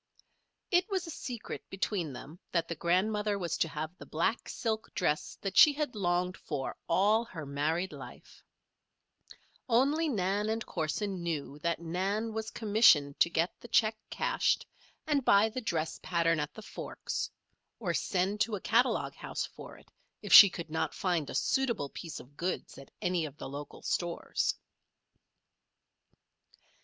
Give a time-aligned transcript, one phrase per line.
[0.71, 4.91] It was a secret between them that the grandmother was to have the black silk
[4.95, 8.43] dress that she had longed for all her married life;
[9.69, 14.65] only Nan and Corson knew that Nan was commissioned to get the check cashed
[15.05, 17.29] and buy the dress pattern at the Forks;
[17.79, 19.91] or send to a catalogue house for it
[20.23, 23.83] if she could not find a suitable piece of goods at any of the local
[23.83, 24.55] stores.